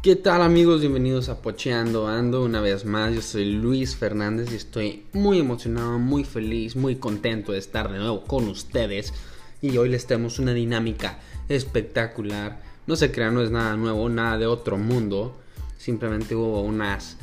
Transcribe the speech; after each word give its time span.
¿Qué 0.00 0.14
tal 0.14 0.42
amigos? 0.42 0.80
Bienvenidos 0.80 1.28
a 1.28 1.42
Pocheando 1.42 2.06
Ando 2.06 2.44
una 2.44 2.60
vez 2.60 2.84
más. 2.84 3.12
Yo 3.12 3.20
soy 3.20 3.46
Luis 3.46 3.96
Fernández 3.96 4.52
y 4.52 4.54
estoy 4.54 5.04
muy 5.12 5.40
emocionado, 5.40 5.98
muy 5.98 6.22
feliz, 6.22 6.76
muy 6.76 6.94
contento 6.94 7.50
de 7.50 7.58
estar 7.58 7.90
de 7.90 7.98
nuevo 7.98 8.22
con 8.22 8.46
ustedes. 8.46 9.12
Y 9.60 9.76
hoy 9.76 9.88
les 9.88 10.06
tenemos 10.06 10.38
una 10.38 10.54
dinámica 10.54 11.18
espectacular. 11.48 12.62
No 12.86 12.94
se 12.94 13.10
crean, 13.10 13.34
no 13.34 13.42
es 13.42 13.50
nada 13.50 13.76
nuevo, 13.76 14.08
nada 14.08 14.38
de 14.38 14.46
otro 14.46 14.78
mundo. 14.78 15.36
Simplemente 15.78 16.36
hubo 16.36 16.60
unas 16.60 17.16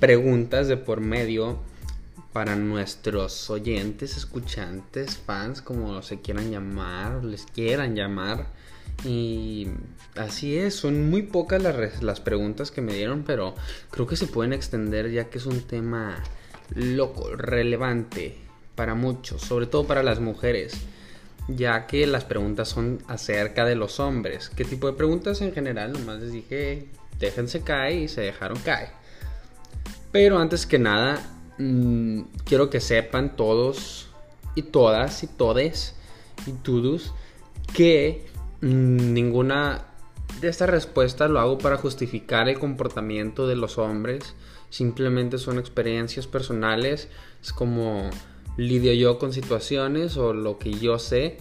preguntas 0.00 0.68
de 0.68 0.78
por 0.78 1.02
medio 1.02 1.58
para 2.32 2.56
nuestros 2.56 3.50
oyentes, 3.50 4.16
escuchantes, 4.16 5.18
fans, 5.18 5.60
como 5.60 6.00
se 6.00 6.22
quieran 6.22 6.50
llamar, 6.50 7.22
les 7.24 7.44
quieran 7.44 7.94
llamar. 7.94 8.46
Y 9.04 9.68
así 10.14 10.56
es, 10.56 10.74
son 10.74 11.10
muy 11.10 11.22
pocas 11.22 11.62
las, 11.62 12.02
las 12.02 12.20
preguntas 12.20 12.70
que 12.70 12.80
me 12.80 12.94
dieron, 12.94 13.24
pero 13.24 13.54
creo 13.90 14.06
que 14.06 14.16
se 14.16 14.26
pueden 14.26 14.52
extender 14.52 15.10
ya 15.10 15.28
que 15.28 15.38
es 15.38 15.46
un 15.46 15.62
tema 15.62 16.22
loco, 16.74 17.34
relevante 17.34 18.38
para 18.76 18.94
muchos, 18.94 19.42
sobre 19.42 19.66
todo 19.66 19.86
para 19.86 20.02
las 20.02 20.20
mujeres, 20.20 20.74
ya 21.48 21.86
que 21.86 22.06
las 22.06 22.24
preguntas 22.24 22.68
son 22.68 23.02
acerca 23.08 23.64
de 23.64 23.74
los 23.74 23.98
hombres. 23.98 24.48
¿Qué 24.50 24.64
tipo 24.64 24.86
de 24.86 24.92
preguntas 24.96 25.40
en 25.40 25.52
general? 25.52 25.92
Nomás 25.92 26.20
les 26.20 26.32
dije, 26.32 26.88
déjense 27.18 27.62
caer 27.62 27.98
y 27.98 28.08
se 28.08 28.20
dejaron 28.20 28.58
caer. 28.60 28.90
Pero 30.12 30.38
antes 30.38 30.64
que 30.64 30.78
nada, 30.78 31.20
mmm, 31.58 32.20
quiero 32.44 32.70
que 32.70 32.80
sepan 32.80 33.34
todos 33.34 34.08
y 34.54 34.62
todas 34.62 35.24
y 35.24 35.26
todes 35.26 35.96
y 36.46 36.52
todos 36.52 37.12
que 37.74 38.31
Mm, 38.31 38.31
ninguna 38.62 39.84
de 40.40 40.48
estas 40.48 40.70
respuestas 40.70 41.30
lo 41.30 41.40
hago 41.40 41.58
para 41.58 41.76
justificar 41.76 42.48
el 42.48 42.58
comportamiento 42.58 43.46
de 43.46 43.56
los 43.56 43.76
hombres. 43.76 44.34
Simplemente 44.70 45.36
son 45.38 45.58
experiencias 45.58 46.26
personales. 46.26 47.08
Es 47.42 47.52
como 47.52 48.08
lidio 48.56 48.92
yo 48.94 49.18
con 49.18 49.32
situaciones 49.32 50.16
o 50.16 50.32
lo 50.32 50.58
que 50.58 50.72
yo 50.72 50.98
sé. 50.98 51.38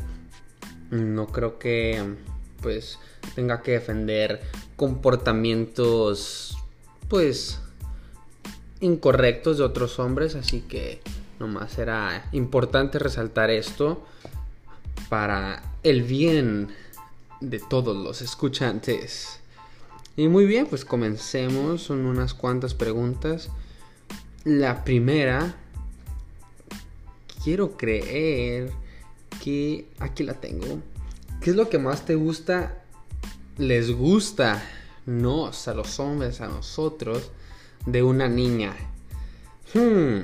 No 0.90 1.28
creo 1.28 1.58
que 1.58 2.16
pues 2.62 3.00
tenga 3.36 3.62
que 3.62 3.72
defender 3.72 4.42
comportamientos 4.76 6.58
pues 7.08 7.60
incorrectos 8.82 9.60
de 9.60 9.64
otros 9.64 10.00
hombres. 10.00 10.36
Así 10.36 10.62
que 10.62 11.02
nomás 11.40 11.78
era 11.78 12.28
importante 12.34 13.00
resaltar 13.00 13.52
esto 13.52 14.04
para 15.10 15.64
el 15.84 16.04
bien 16.04 16.70
de 17.42 17.60
todos 17.60 17.98
los 17.98 18.22
escuchantes. 18.22 19.40
Y 20.16 20.28
muy 20.28 20.46
bien, 20.46 20.68
pues 20.68 20.86
comencemos. 20.86 21.82
Son 21.84 22.06
unas 22.06 22.34
cuantas 22.34 22.74
preguntas. 22.74 23.50
La 24.44 24.84
primera, 24.84 25.56
quiero 27.44 27.78
creer 27.78 28.72
que 29.44 29.88
aquí 30.00 30.24
la 30.24 30.36
tengo. 30.36 30.80
¿Qué 31.42 31.50
es 31.50 31.56
lo 31.56 31.70
que 31.70 31.80
más 31.80 32.06
te 32.06 32.16
gusta? 32.16 32.84
Les 33.58 33.92
gusta, 33.92 34.64
nos, 35.06 35.68
a 35.68 35.74
los 35.74 36.00
hombres, 36.00 36.42
a 36.42 36.48
nosotros, 36.48 37.32
de 37.86 38.04
una 38.04 38.28
niña. 38.28 38.76
Hmm, 39.74 40.20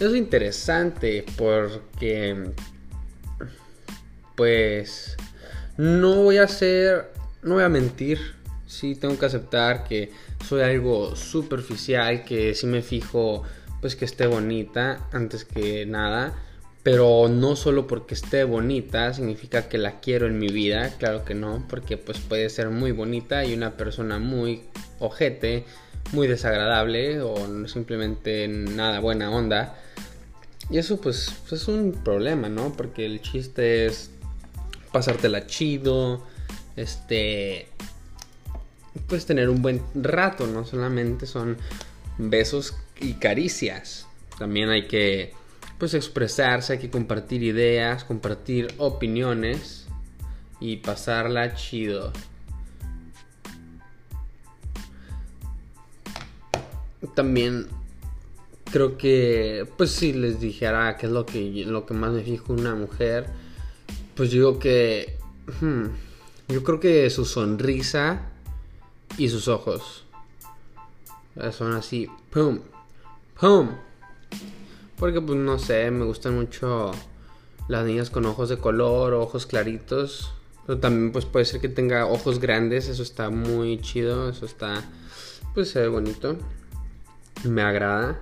es 0.00 0.14
interesante 0.14 1.24
porque, 1.36 2.52
pues, 4.36 5.16
no 5.76 6.22
voy 6.22 6.38
a 6.38 6.48
ser, 6.48 7.12
no 7.42 7.54
voy 7.54 7.64
a 7.64 7.68
mentir, 7.68 8.18
sí 8.66 8.94
tengo 8.94 9.18
que 9.18 9.26
aceptar 9.26 9.84
que 9.84 10.10
soy 10.46 10.62
algo 10.62 11.14
superficial, 11.16 12.24
que 12.24 12.54
sí 12.54 12.66
me 12.66 12.82
fijo 12.82 13.42
pues 13.80 13.96
que 13.96 14.04
esté 14.04 14.26
bonita 14.26 15.08
antes 15.12 15.44
que 15.44 15.86
nada, 15.86 16.34
pero 16.82 17.28
no 17.28 17.56
solo 17.56 17.86
porque 17.86 18.14
esté 18.14 18.44
bonita 18.44 19.12
significa 19.12 19.68
que 19.68 19.78
la 19.78 20.00
quiero 20.00 20.26
en 20.26 20.38
mi 20.38 20.48
vida, 20.48 20.94
claro 20.98 21.24
que 21.24 21.34
no, 21.34 21.64
porque 21.68 21.96
pues 21.96 22.18
puede 22.18 22.48
ser 22.48 22.70
muy 22.70 22.92
bonita 22.92 23.44
y 23.44 23.54
una 23.54 23.76
persona 23.76 24.18
muy 24.18 24.62
ojete, 24.98 25.64
muy 26.12 26.28
desagradable 26.28 27.20
o 27.20 27.36
simplemente 27.68 28.48
nada 28.48 29.00
buena 29.00 29.30
onda. 29.30 29.76
Y 30.70 30.78
eso 30.78 31.00
pues 31.00 31.32
es 31.50 31.68
un 31.68 31.92
problema, 32.04 32.48
¿no? 32.48 32.72
Porque 32.72 33.04
el 33.04 33.20
chiste 33.20 33.86
es 33.86 34.10
pasártela 34.92 35.46
chido, 35.46 36.22
este, 36.76 37.68
pues 39.08 39.26
tener 39.26 39.48
un 39.48 39.62
buen 39.62 39.82
rato, 39.94 40.46
no 40.46 40.64
solamente 40.64 41.26
son 41.26 41.56
besos 42.18 42.76
y 43.00 43.14
caricias, 43.14 44.06
también 44.38 44.70
hay 44.70 44.86
que, 44.86 45.32
pues 45.78 45.94
expresarse, 45.94 46.74
hay 46.74 46.78
que 46.78 46.90
compartir 46.90 47.42
ideas, 47.42 48.04
compartir 48.04 48.74
opiniones 48.78 49.86
y 50.60 50.76
pasarla 50.76 51.54
chido. 51.54 52.12
También 57.14 57.66
creo 58.70 58.96
que, 58.96 59.68
pues 59.76 59.90
si 59.90 60.12
les 60.12 60.40
dijera 60.40 60.96
qué 60.96 61.06
es 61.06 61.12
lo 61.12 61.26
que, 61.26 61.64
lo 61.66 61.84
que 61.84 61.94
más 61.94 62.12
me 62.12 62.22
fijo 62.22 62.52
una 62.52 62.74
mujer, 62.74 63.26
pues 64.14 64.30
digo 64.30 64.58
que. 64.58 65.18
Hmm, 65.60 65.86
yo 66.48 66.62
creo 66.62 66.80
que 66.80 67.08
su 67.10 67.24
sonrisa 67.24 68.30
y 69.16 69.28
sus 69.28 69.48
ojos. 69.48 70.04
Son 71.52 71.72
así. 71.72 72.08
¡Pum! 72.30 72.60
¡Pum! 73.40 73.70
Porque, 74.98 75.20
pues 75.20 75.38
no 75.38 75.58
sé, 75.58 75.90
me 75.90 76.04
gustan 76.04 76.36
mucho 76.36 76.92
las 77.68 77.84
niñas 77.86 78.10
con 78.10 78.26
ojos 78.26 78.48
de 78.48 78.58
color, 78.58 79.14
ojos 79.14 79.46
claritos. 79.46 80.32
Pero 80.66 80.78
también, 80.78 81.10
pues 81.10 81.24
puede 81.24 81.44
ser 81.44 81.60
que 81.60 81.68
tenga 81.68 82.06
ojos 82.06 82.38
grandes. 82.38 82.88
Eso 82.88 83.02
está 83.02 83.30
muy 83.30 83.80
chido. 83.80 84.28
Eso 84.28 84.46
está. 84.46 84.84
Pues 85.54 85.70
se 85.70 85.80
ve 85.80 85.88
bonito. 85.88 86.36
Me 87.44 87.62
agrada. 87.62 88.20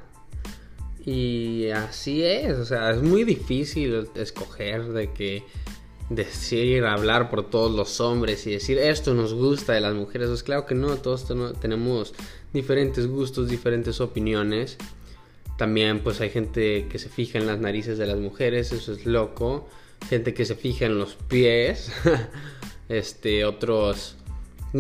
Y 1.05 1.69
así 1.71 2.23
es. 2.23 2.59
O 2.59 2.65
sea, 2.65 2.93
es 2.93 3.03
muy 3.03 3.25
difícil 3.25 4.09
escoger 4.15 4.85
de 4.93 5.13
que 5.13 5.45
decir, 6.11 6.85
hablar 6.85 7.31
por 7.31 7.49
todos 7.49 7.71
los 7.71 8.01
hombres 8.01 8.47
y 8.47 8.51
decir 8.51 8.79
esto 8.79 9.15
nos 9.15 9.33
gusta 9.33 9.73
de 9.73 9.81
las 9.81 9.95
mujeres. 9.95 10.29
Pues 10.29 10.43
claro 10.43 10.67
que 10.67 10.75
no, 10.75 10.97
todos 10.97 11.27
tenemos 11.61 12.13
diferentes 12.53 13.07
gustos, 13.07 13.49
diferentes 13.49 14.01
opiniones. 14.01 14.77
También 15.57 16.01
pues 16.01 16.21
hay 16.21 16.31
gente 16.31 16.89
que 16.89 16.99
se 16.99 17.09
fija 17.09 17.39
en 17.39 17.47
las 17.47 17.61
narices 17.61 17.97
de 17.97 18.07
las 18.07 18.19
mujeres, 18.19 18.73
eso 18.73 18.93
es 18.93 19.07
loco. 19.07 19.69
Gente 20.09 20.35
que 20.35 20.45
se 20.45 20.57
fija 20.57 20.87
en 20.87 20.99
los 20.99 21.15
pies. 21.15 21.93
este, 22.89 23.45
otros 23.45 24.17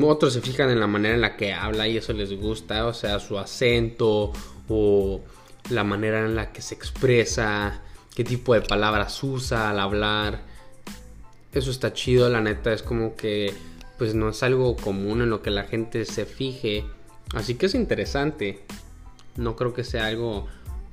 otros 0.02 0.32
se 0.34 0.40
fijan 0.40 0.70
en 0.70 0.80
la 0.80 0.86
manera 0.86 1.14
en 1.14 1.20
la 1.20 1.36
que 1.36 1.52
habla 1.52 1.88
y 1.88 1.96
eso 1.96 2.12
les 2.12 2.32
gusta, 2.32 2.86
o 2.86 2.94
sea, 2.94 3.18
su 3.18 3.38
acento 3.38 4.32
o 4.68 5.20
la 5.68 5.84
manera 5.84 6.24
en 6.24 6.36
la 6.36 6.52
que 6.52 6.62
se 6.62 6.74
expresa, 6.74 7.82
qué 8.14 8.24
tipo 8.24 8.54
de 8.54 8.62
palabras 8.62 9.22
usa 9.22 9.70
al 9.70 9.80
hablar 9.80 10.49
eso 11.52 11.70
está 11.70 11.92
chido, 11.92 12.28
la 12.28 12.40
neta, 12.40 12.72
es 12.72 12.82
como 12.82 13.16
que 13.16 13.54
pues 14.00 14.14
no 14.14 14.30
es 14.30 14.42
algo 14.42 14.76
común 14.76 15.20
en 15.20 15.28
lo 15.28 15.42
que 15.42 15.50
la 15.50 15.64
gente 15.64 16.06
se 16.06 16.24
fije. 16.24 16.86
Así 17.34 17.56
que 17.56 17.66
es 17.66 17.74
interesante. 17.74 18.64
No 19.36 19.56
creo 19.56 19.74
que 19.74 19.84
sea 19.84 20.06
algo 20.06 20.46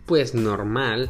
pues 0.06 0.36
normal. 0.36 1.10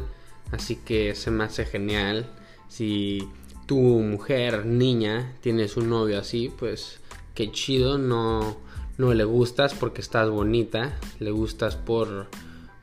Así 0.52 0.76
que 0.76 1.16
se 1.16 1.32
me 1.32 1.42
hace 1.42 1.66
genial. 1.66 2.30
Si 2.68 3.28
tu 3.66 3.78
mujer, 3.78 4.64
niña, 4.64 5.34
tienes 5.40 5.76
un 5.76 5.90
novio 5.90 6.20
así, 6.20 6.52
pues 6.56 7.00
qué 7.34 7.50
chido. 7.50 7.98
No, 7.98 8.58
no 8.96 9.12
le 9.12 9.24
gustas 9.24 9.74
porque 9.74 10.00
estás 10.00 10.30
bonita. 10.30 10.96
Le 11.18 11.32
gustas 11.32 11.74
por 11.74 12.28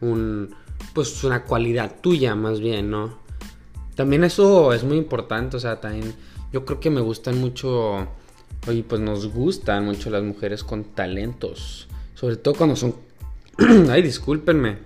un 0.01 0.53
pues 0.93 1.23
una 1.23 1.43
cualidad 1.43 2.01
tuya 2.01 2.35
más 2.35 2.59
bien, 2.59 2.89
¿no? 2.89 3.17
También 3.95 4.25
eso 4.25 4.73
es 4.73 4.83
muy 4.83 4.97
importante. 4.97 5.55
O 5.55 5.59
sea, 5.61 5.79
también 5.79 6.13
yo 6.51 6.65
creo 6.65 6.79
que 6.79 6.89
me 6.89 7.01
gustan 7.01 7.39
mucho, 7.39 8.07
oye, 8.67 8.83
pues 8.87 9.01
nos 9.01 9.27
gustan 9.27 9.85
mucho 9.85 10.09
las 10.09 10.23
mujeres 10.23 10.63
con 10.63 10.83
talentos. 10.83 11.87
Sobre 12.13 12.37
todo 12.37 12.55
cuando 12.55 12.75
son, 12.75 12.95
ay, 13.89 14.01
discúlpenme. 14.01 14.77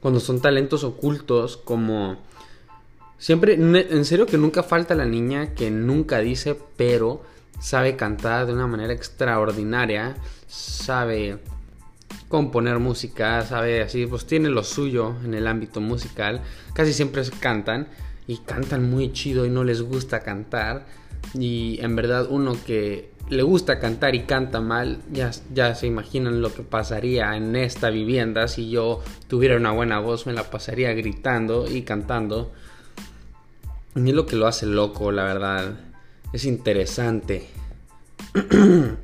Cuando 0.00 0.20
son 0.20 0.40
talentos 0.40 0.84
ocultos 0.84 1.56
como... 1.56 2.16
Siempre, 3.18 3.54
en 3.54 4.04
serio 4.04 4.26
que 4.26 4.36
nunca 4.36 4.62
falta 4.62 4.94
la 4.94 5.06
niña 5.06 5.54
que 5.54 5.70
nunca 5.70 6.18
dice, 6.18 6.56
pero 6.76 7.22
sabe 7.60 7.96
cantar 7.96 8.46
de 8.46 8.52
una 8.52 8.66
manera 8.66 8.92
extraordinaria, 8.92 10.16
sabe 10.46 11.38
componer 12.28 12.78
música, 12.78 13.44
sabe 13.44 13.82
así, 13.82 14.06
pues 14.06 14.26
tiene 14.26 14.48
lo 14.50 14.64
suyo 14.64 15.14
en 15.24 15.34
el 15.34 15.46
ámbito 15.46 15.80
musical, 15.80 16.42
casi 16.74 16.92
siempre 16.92 17.22
cantan 17.40 17.88
y 18.26 18.38
cantan 18.38 18.90
muy 18.90 19.12
chido 19.12 19.46
y 19.46 19.50
no 19.50 19.64
les 19.64 19.82
gusta 19.82 20.20
cantar. 20.20 20.86
Y 21.34 21.78
en 21.80 21.96
verdad 21.96 22.26
uno 22.30 22.56
que 22.64 23.10
le 23.28 23.42
gusta 23.42 23.80
cantar 23.80 24.14
y 24.14 24.20
canta 24.20 24.60
mal, 24.60 25.00
ya, 25.12 25.30
ya 25.52 25.74
se 25.74 25.86
imaginan 25.86 26.42
lo 26.42 26.54
que 26.54 26.62
pasaría 26.62 27.36
en 27.36 27.56
esta 27.56 27.90
vivienda 27.90 28.46
si 28.46 28.70
yo 28.70 29.02
tuviera 29.28 29.56
una 29.56 29.72
buena 29.72 29.98
voz, 29.98 30.26
me 30.26 30.32
la 30.32 30.44
pasaría 30.44 30.92
gritando 30.92 31.68
y 31.68 31.82
cantando. 31.82 32.52
Y 33.96 34.12
lo 34.12 34.26
que 34.26 34.36
lo 34.36 34.46
hace 34.46 34.66
loco, 34.66 35.10
la 35.10 35.24
verdad. 35.24 35.74
Es 36.32 36.44
interesante. 36.44 37.48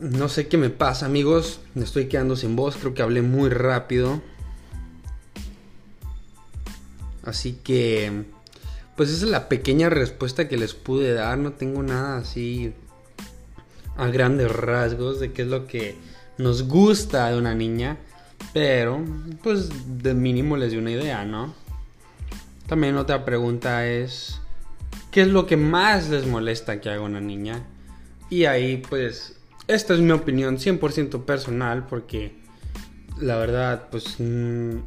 no 0.00 0.28
sé 0.28 0.48
qué 0.48 0.58
me 0.58 0.70
pasa, 0.70 1.06
amigos. 1.06 1.60
Me 1.74 1.84
estoy 1.84 2.06
quedando 2.06 2.34
sin 2.34 2.56
voz, 2.56 2.76
creo 2.76 2.92
que 2.92 3.02
hablé 3.02 3.22
muy 3.22 3.48
rápido. 3.48 4.20
Así 7.30 7.52
que 7.62 8.24
pues 8.96 9.08
esa 9.10 9.24
es 9.24 9.30
la 9.30 9.48
pequeña 9.48 9.88
respuesta 9.88 10.48
que 10.48 10.58
les 10.58 10.74
pude 10.74 11.14
dar. 11.14 11.38
No 11.38 11.52
tengo 11.52 11.80
nada 11.82 12.18
así 12.18 12.74
a 13.96 14.08
grandes 14.08 14.50
rasgos 14.50 15.20
de 15.20 15.32
qué 15.32 15.42
es 15.42 15.48
lo 15.48 15.68
que 15.68 15.94
nos 16.38 16.64
gusta 16.64 17.30
de 17.30 17.38
una 17.38 17.54
niña. 17.54 17.98
Pero, 18.52 19.02
pues 19.44 19.70
de 20.02 20.12
mínimo 20.12 20.56
les 20.56 20.72
di 20.72 20.78
una 20.78 20.90
idea, 20.90 21.24
¿no? 21.24 21.54
También 22.66 22.96
otra 22.96 23.24
pregunta 23.24 23.86
es, 23.86 24.40
¿qué 25.12 25.22
es 25.22 25.28
lo 25.28 25.46
que 25.46 25.56
más 25.56 26.10
les 26.10 26.26
molesta 26.26 26.80
que 26.80 26.90
haga 26.90 27.02
una 27.02 27.20
niña? 27.20 27.62
Y 28.28 28.46
ahí, 28.46 28.82
pues, 28.88 29.36
esta 29.68 29.94
es 29.94 30.00
mi 30.00 30.10
opinión 30.10 30.58
100% 30.58 31.24
personal 31.24 31.86
porque 31.86 32.34
la 33.20 33.36
verdad, 33.36 33.88
pues... 33.90 34.16
Mm, 34.18 34.80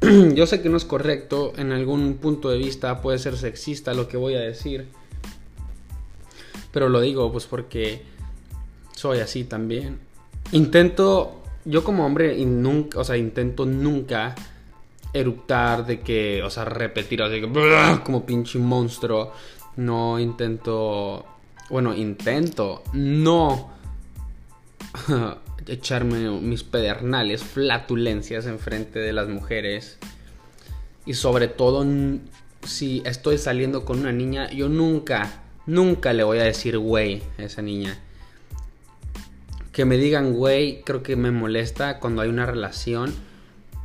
yo 0.34 0.46
sé 0.46 0.62
que 0.62 0.68
no 0.68 0.76
es 0.76 0.84
correcto, 0.84 1.52
en 1.56 1.72
algún 1.72 2.14
punto 2.14 2.50
de 2.50 2.58
vista 2.58 3.00
puede 3.00 3.18
ser 3.18 3.36
sexista 3.36 3.94
lo 3.94 4.08
que 4.08 4.16
voy 4.16 4.34
a 4.34 4.40
decir, 4.40 4.88
pero 6.72 6.88
lo 6.88 7.00
digo 7.00 7.30
pues 7.32 7.46
porque 7.46 8.02
soy 8.94 9.18
así 9.18 9.44
también. 9.44 9.98
Intento, 10.52 11.42
yo 11.64 11.84
como 11.84 12.06
hombre, 12.06 12.44
nunca, 12.44 13.00
o 13.00 13.04
sea, 13.04 13.16
intento 13.16 13.66
nunca 13.66 14.34
eruptar 15.12 15.86
de 15.86 16.00
que, 16.00 16.42
o 16.42 16.50
sea, 16.50 16.64
repetir 16.64 17.22
así 17.22 17.40
que, 17.40 18.00
como 18.04 18.24
pinche 18.24 18.58
monstruo. 18.58 19.32
No 19.76 20.18
intento, 20.18 21.24
bueno, 21.68 21.94
intento 21.94 22.82
no 22.94 23.70
echarme 25.68 26.30
mis 26.40 26.62
pedernales, 26.62 27.42
flatulencias 27.42 28.46
enfrente 28.46 28.98
de 28.98 29.12
las 29.12 29.28
mujeres. 29.28 29.98
Y 31.04 31.14
sobre 31.14 31.48
todo 31.48 31.84
si 32.64 33.02
estoy 33.04 33.38
saliendo 33.38 33.84
con 33.84 34.00
una 34.00 34.12
niña, 34.12 34.50
yo 34.50 34.68
nunca, 34.68 35.42
nunca 35.66 36.12
le 36.12 36.24
voy 36.24 36.38
a 36.38 36.44
decir 36.44 36.78
güey 36.78 37.22
a 37.38 37.44
esa 37.44 37.62
niña. 37.62 37.98
Que 39.72 39.84
me 39.84 39.96
digan 39.96 40.32
güey, 40.32 40.82
creo 40.82 41.02
que 41.02 41.16
me 41.16 41.30
molesta 41.30 42.00
cuando 42.00 42.22
hay 42.22 42.28
una 42.28 42.46
relación. 42.46 43.14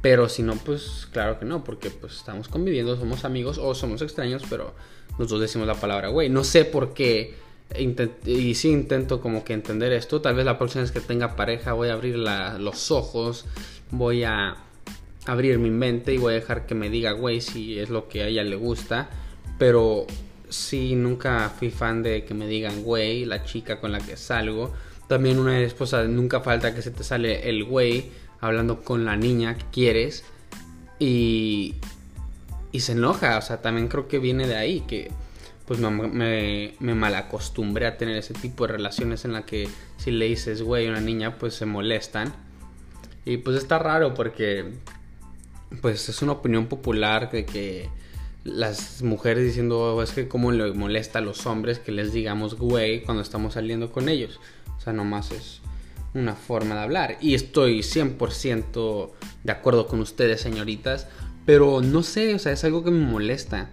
Pero 0.01 0.29
si 0.29 0.41
no, 0.41 0.55
pues 0.55 1.07
claro 1.11 1.37
que 1.37 1.45
no, 1.45 1.63
porque 1.63 1.91
pues 1.91 2.13
estamos 2.15 2.47
conviviendo, 2.47 2.97
somos 2.97 3.23
amigos 3.23 3.59
o 3.59 3.75
somos 3.75 4.01
extraños, 4.01 4.43
pero 4.49 4.73
nosotros 5.11 5.41
decimos 5.41 5.67
la 5.67 5.75
palabra 5.75 6.09
güey. 6.09 6.27
No 6.29 6.43
sé 6.43 6.65
por 6.65 6.95
qué 6.95 7.35
y 7.77 8.55
sí 8.55 8.69
intento 8.69 9.21
como 9.21 9.43
que 9.43 9.53
entender 9.53 9.91
esto. 9.93 10.21
Tal 10.21 10.35
vez 10.35 10.45
la 10.45 10.57
próxima 10.57 10.81
vez 10.81 10.91
que 10.91 10.99
tenga 10.99 11.35
pareja 11.35 11.73
voy 11.73 11.89
a 11.89 11.93
abrir 11.93 12.17
los 12.17 12.91
ojos, 12.91 13.45
voy 13.91 14.23
a 14.23 14.57
abrir 15.25 15.59
mi 15.59 15.69
mente 15.69 16.13
y 16.13 16.17
voy 16.17 16.33
a 16.33 16.35
dejar 16.35 16.65
que 16.65 16.75
me 16.75 16.89
diga, 16.89 17.11
güey, 17.11 17.41
si 17.41 17.79
es 17.79 17.89
lo 17.89 18.07
que 18.07 18.23
a 18.23 18.27
ella 18.27 18.43
le 18.43 18.55
gusta. 18.55 19.09
Pero 19.57 20.07
sí, 20.49 20.95
nunca 20.95 21.49
fui 21.49 21.69
fan 21.69 22.03
de 22.03 22.25
que 22.25 22.33
me 22.33 22.47
digan, 22.47 22.83
güey, 22.83 23.25
la 23.25 23.43
chica 23.43 23.79
con 23.79 23.91
la 23.91 23.99
que 23.99 24.17
salgo. 24.17 24.73
También 25.07 25.39
una 25.39 25.59
esposa, 25.59 26.03
nunca 26.05 26.41
falta 26.41 26.73
que 26.73 26.81
se 26.81 26.91
te 26.91 27.03
sale 27.03 27.49
el 27.49 27.63
güey 27.63 28.11
hablando 28.39 28.81
con 28.81 29.05
la 29.05 29.15
niña 29.15 29.57
que 29.57 29.65
quieres. 29.71 30.23
Y, 30.99 31.75
y 32.71 32.79
se 32.81 32.93
enoja, 32.93 33.37
o 33.37 33.41
sea, 33.41 33.61
también 33.61 33.87
creo 33.87 34.07
que 34.07 34.19
viene 34.19 34.47
de 34.47 34.55
ahí, 34.55 34.81
que 34.81 35.11
pues 35.71 35.79
me, 35.79 36.73
me, 36.81 36.95
malacostumbré 36.95 37.85
a 37.85 37.95
tener 37.95 38.17
ese 38.17 38.33
tipo 38.33 38.67
de 38.67 38.73
relaciones 38.73 39.23
en 39.23 39.31
la 39.31 39.45
que 39.45 39.69
si 39.95 40.11
le 40.11 40.25
dices 40.25 40.61
güey 40.63 40.87
a 40.87 40.89
una 40.89 40.99
niña 40.99 41.37
pues 41.37 41.53
se 41.53 41.65
molestan. 41.65 42.33
Y 43.23 43.37
pues 43.37 43.55
está 43.55 43.79
raro 43.79 44.13
porque 44.13 44.65
pues 45.81 46.09
es 46.09 46.21
una 46.21 46.33
opinión 46.33 46.65
popular 46.65 47.31
de 47.31 47.45
que 47.45 47.87
las 48.43 49.01
mujeres 49.01 49.45
diciendo 49.45 49.95
oh, 49.95 50.03
es 50.03 50.11
que 50.11 50.27
como 50.27 50.51
le 50.51 50.73
molesta 50.73 51.19
a 51.19 51.21
los 51.21 51.45
hombres 51.45 51.79
que 51.79 51.93
les 51.93 52.11
digamos 52.11 52.55
güey 52.55 53.03
cuando 53.03 53.23
estamos 53.23 53.53
saliendo 53.53 53.93
con 53.93 54.09
ellos. 54.09 54.41
O 54.77 54.81
sea, 54.81 54.91
nomás 54.91 55.31
es 55.31 55.61
una 56.13 56.35
forma 56.35 56.75
de 56.75 56.81
hablar. 56.81 57.17
Y 57.21 57.33
estoy 57.33 57.79
100% 57.79 59.09
de 59.45 59.51
acuerdo 59.53 59.87
con 59.87 60.01
ustedes, 60.01 60.41
señoritas. 60.41 61.07
Pero 61.45 61.81
no 61.81 62.03
sé, 62.03 62.35
o 62.35 62.39
sea, 62.39 62.51
es 62.51 62.61
algo 62.65 62.83
que 62.83 62.91
me 62.91 63.05
molesta. 63.05 63.69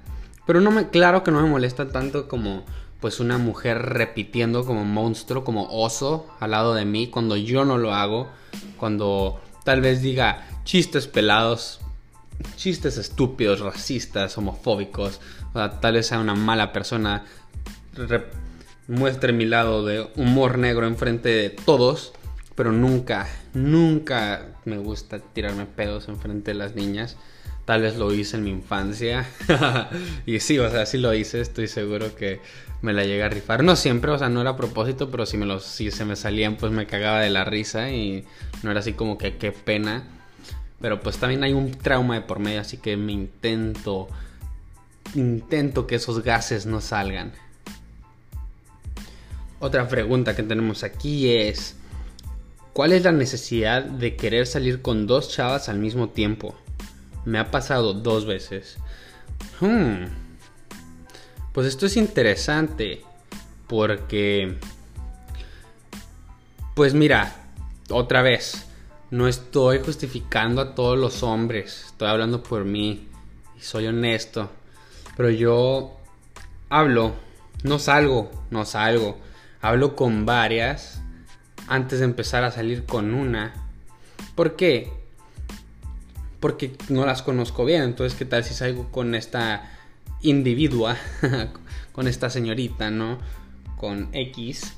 Pero 0.49 0.63
no 0.63 0.71
me, 0.71 0.89
claro 0.89 1.23
que 1.23 1.31
no 1.31 1.43
me 1.43 1.49
molesta 1.51 1.91
tanto 1.91 2.27
como 2.27 2.65
pues 3.01 3.21
una 3.21 3.37
mujer 3.37 3.83
repitiendo 3.83 4.65
como 4.65 4.83
monstruo, 4.83 5.45
como 5.45 5.69
oso 5.71 6.27
al 6.41 6.53
lado 6.53 6.73
de 6.73 6.87
mí 6.87 7.09
cuando 7.09 7.37
yo 7.37 7.67
no 7.67 7.77
lo 7.77 7.93
hago, 7.93 8.31
cuando 8.79 9.43
tal 9.65 9.83
vez 9.83 10.01
diga 10.01 10.49
chistes 10.65 11.07
pelados, 11.07 11.81
chistes 12.57 12.97
estúpidos, 12.97 13.61
racistas, 13.61 14.39
homofóbicos, 14.39 15.21
o 15.51 15.53
sea, 15.53 15.81
tal 15.81 15.93
vez 15.93 16.07
sea 16.07 16.19
una 16.19 16.35
mala 16.35 16.73
persona, 16.73 17.27
muestre 18.87 19.35
mi 19.35 19.45
lado 19.45 19.85
de 19.85 20.09
humor 20.17 20.57
negro 20.57 20.87
enfrente 20.87 21.29
de 21.29 21.51
todos, 21.51 22.15
pero 22.55 22.73
nunca, 22.73 23.29
nunca 23.53 24.47
me 24.65 24.79
gusta 24.79 25.19
tirarme 25.19 25.67
pedos 25.67 26.09
enfrente 26.09 26.53
de 26.53 26.59
las 26.59 26.75
niñas. 26.75 27.19
Tal 27.69 27.83
vez 27.83 27.99
lo 27.99 28.15
hice 28.15 28.39
en 28.39 28.45
mi 28.45 28.51
infancia. 28.51 29.29
y 30.25 30.41
sí, 30.41 30.59
o 30.59 30.71
sea, 30.71 30.87
sí 30.87 30.97
lo 30.97 31.13
hice. 31.13 31.43
Estoy 31.43 31.69
seguro 31.69 32.15
que 32.15 32.41
me 32.81 32.95
la 32.95 33.05
llegué 33.05 33.23
a 33.23 33.29
rifar. 33.29 33.63
No 33.63 33.77
siempre, 33.77 34.11
o 34.11 34.19
sea, 34.19 34.31
no 34.31 34.41
era 34.41 34.53
a 34.53 34.57
propósito, 34.57 35.11
pero 35.11 35.27
si, 35.27 35.37
me 35.37 35.45
los, 35.45 35.65
si 35.65 35.91
se 35.91 36.07
me 36.07 36.17
salían, 36.17 36.57
pues 36.57 36.73
me 36.73 36.87
cagaba 36.87 37.21
de 37.21 37.29
la 37.29 37.45
risa. 37.45 37.91
Y 37.91 38.25
no 38.63 38.71
era 38.71 38.81
así 38.81 38.95
como 38.95 39.19
que 39.19 39.37
qué 39.37 39.53
pena. 39.53 40.05
Pero 40.81 41.01
pues 41.01 41.19
también 41.19 41.45
hay 41.45 41.53
un 41.53 41.73
trauma 41.73 42.15
de 42.15 42.23
por 42.23 42.39
medio, 42.39 42.63
así 42.63 42.79
que 42.79 42.97
me 42.97 43.13
intento. 43.13 44.09
Intento 45.15 45.87
que 45.87 45.97
esos 45.97 46.23
gases 46.23 46.65
no 46.65 46.81
salgan. 46.81 47.35
Otra 49.61 49.87
pregunta 49.89 50.35
que 50.35 50.43
tenemos 50.43 50.85
aquí 50.85 51.35
es. 51.37 51.77
¿Cuál 52.73 52.95
es 52.95 53.05
la 53.05 53.13
necesidad 53.13 53.83
de 53.83 54.17
querer 54.17 54.47
salir 54.47 54.81
con 54.81 55.07
dos 55.07 55.29
chavas 55.29 55.69
al 55.69 55.79
mismo 55.79 56.09
tiempo? 56.09 56.57
Me 57.29 57.39
ha 57.39 57.51
pasado 57.51 57.93
dos 57.93 58.25
veces. 58.25 58.79
Hmm. 59.61 60.07
Pues 61.53 61.67
esto 61.67 61.85
es 61.85 61.99
interesante. 61.99 63.05
Porque... 63.67 64.57
Pues 66.75 66.95
mira, 66.95 67.37
otra 67.91 68.23
vez. 68.23 68.67
No 69.11 69.29
estoy 69.29 69.81
justificando 69.81 70.63
a 70.63 70.75
todos 70.75 70.99
los 70.99 71.23
hombres. 71.23 71.85
Estoy 71.89 72.09
hablando 72.09 72.43
por 72.43 72.65
mí. 72.65 73.09
Y 73.59 73.61
soy 73.61 73.89
honesto. 73.89 74.51
Pero 75.15 75.29
yo 75.29 75.99
hablo. 76.71 77.13
No 77.63 77.79
salgo. 77.79 78.31
No 78.51 78.65
salgo. 78.65 79.19
Hablo 79.61 79.97
con 79.97 80.25
varias. 80.25 81.03
Antes 81.67 81.99
de 81.99 82.07
empezar 82.07 82.43
a 82.45 82.53
salir 82.53 82.87
con 82.87 83.13
una. 83.13 83.53
¿Por 84.35 84.57
qué? 84.57 84.98
Porque 86.41 86.73
no 86.89 87.07
las 87.07 87.23
conozco 87.23 87.65
bien. 87.65 87.83
Entonces, 87.83 88.19
¿qué 88.19 88.25
tal 88.25 88.45
si 88.45 88.55
salgo 88.55 88.91
con 88.91 89.15
esta 89.15 89.71
individua, 90.23 90.97
con 91.93 92.09
esta 92.09 92.31
señorita, 92.31 92.91
¿no? 92.91 93.19
Con 93.77 94.09
X. 94.13 94.75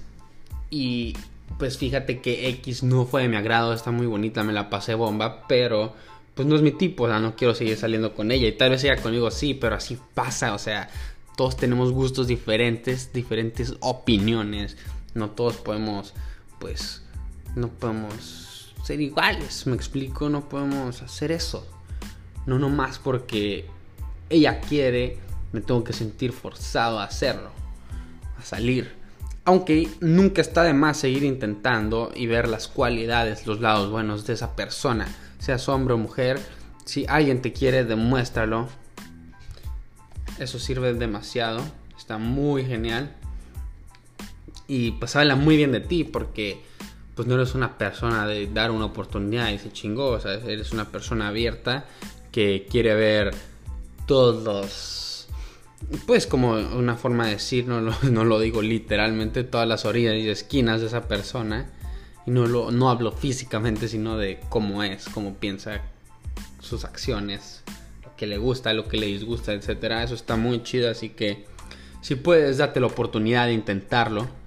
Y 0.70 1.16
pues 1.58 1.78
fíjate 1.78 2.20
que 2.20 2.48
X 2.48 2.82
no 2.82 3.06
fue 3.06 3.22
de 3.22 3.28
mi 3.28 3.36
agrado, 3.36 3.72
está 3.72 3.90
muy 3.90 4.06
bonita, 4.06 4.44
me 4.44 4.52
la 4.52 4.70
pasé 4.70 4.94
bomba, 4.94 5.46
pero 5.48 5.94
pues 6.34 6.46
no 6.46 6.56
es 6.56 6.62
mi 6.62 6.70
tipo, 6.70 7.04
o 7.04 7.08
sea, 7.08 7.18
no 7.18 7.36
quiero 7.36 7.54
seguir 7.54 7.76
saliendo 7.76 8.14
con 8.14 8.30
ella. 8.30 8.48
Y 8.48 8.52
tal 8.52 8.70
vez 8.70 8.84
ella 8.84 8.96
conmigo 8.96 9.30
sí, 9.30 9.54
pero 9.54 9.76
así 9.76 9.98
pasa, 10.14 10.54
o 10.54 10.58
sea, 10.58 10.88
todos 11.36 11.56
tenemos 11.56 11.92
gustos 11.92 12.26
diferentes, 12.26 13.12
diferentes 13.12 13.74
opiniones. 13.80 14.76
No 15.14 15.30
todos 15.30 15.56
podemos, 15.56 16.14
pues, 16.58 17.02
no 17.56 17.68
podemos 17.68 18.49
iguales, 18.98 19.66
me 19.66 19.76
explico, 19.76 20.28
no 20.28 20.48
podemos 20.48 21.02
hacer 21.02 21.30
eso. 21.32 21.66
No 22.46 22.58
nomás 22.58 22.98
porque 22.98 23.66
ella 24.30 24.60
quiere, 24.60 25.18
me 25.52 25.60
tengo 25.60 25.84
que 25.84 25.92
sentir 25.92 26.32
forzado 26.32 26.98
a 26.98 27.04
hacerlo, 27.04 27.50
a 28.38 28.42
salir. 28.42 28.92
Aunque 29.44 29.88
nunca 30.00 30.40
está 30.40 30.62
de 30.62 30.72
más 30.72 30.96
seguir 30.96 31.24
intentando 31.24 32.12
y 32.14 32.26
ver 32.26 32.48
las 32.48 32.68
cualidades, 32.68 33.46
los 33.46 33.60
lados 33.60 33.90
buenos 33.90 34.26
de 34.26 34.34
esa 34.34 34.54
persona, 34.56 35.08
sea 35.38 35.56
hombre 35.68 35.94
o 35.94 35.98
mujer. 35.98 36.40
Si 36.84 37.04
alguien 37.08 37.42
te 37.42 37.52
quiere, 37.52 37.84
demuéstralo. 37.84 38.68
Eso 40.38 40.58
sirve 40.58 40.94
demasiado, 40.94 41.62
está 41.96 42.18
muy 42.18 42.64
genial. 42.64 43.14
Y 44.68 44.92
pues 44.92 45.16
habla 45.16 45.36
muy 45.36 45.56
bien 45.56 45.72
de 45.72 45.80
ti 45.80 46.04
porque 46.04 46.62
pues 47.20 47.28
no 47.28 47.34
eres 47.34 47.54
una 47.54 47.76
persona 47.76 48.26
de 48.26 48.46
dar 48.46 48.70
una 48.70 48.86
oportunidad 48.86 49.50
y 49.50 49.58
se 49.58 49.70
chingó, 49.70 50.12
o 50.12 50.20
sea, 50.20 50.32
eres 50.32 50.72
una 50.72 50.86
persona 50.86 51.28
abierta 51.28 51.84
que 52.32 52.66
quiere 52.70 52.94
ver 52.94 53.34
todos 54.06 55.28
pues 56.06 56.26
como 56.26 56.52
una 56.52 56.96
forma 56.96 57.26
de 57.26 57.32
decir, 57.32 57.66
no 57.68 58.24
lo, 58.24 58.40
digo 58.40 58.62
literalmente, 58.62 59.44
todas 59.44 59.68
las 59.68 59.84
orillas 59.84 60.14
y 60.14 60.30
esquinas 60.30 60.80
de 60.80 60.86
esa 60.86 61.08
persona. 61.08 61.70
Y 62.26 62.30
no, 62.30 62.46
no 62.70 62.88
hablo 62.88 63.12
físicamente, 63.12 63.86
sino 63.88 64.16
de 64.16 64.40
cómo 64.48 64.82
es, 64.82 65.06
cómo 65.10 65.34
piensa, 65.34 65.82
sus 66.62 66.86
acciones, 66.86 67.64
lo 68.02 68.16
que 68.16 68.26
le 68.26 68.38
gusta, 68.38 68.72
lo 68.72 68.88
que 68.88 68.96
le 68.96 69.08
disgusta, 69.08 69.52
etc. 69.52 69.68
Eso 70.04 70.14
está 70.14 70.36
muy 70.36 70.62
chido, 70.62 70.90
así 70.90 71.10
que 71.10 71.44
si 72.00 72.14
puedes, 72.14 72.56
date 72.56 72.80
la 72.80 72.86
oportunidad 72.86 73.44
de 73.44 73.52
intentarlo. 73.52 74.39